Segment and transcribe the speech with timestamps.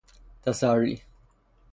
[0.43, 1.03] تسری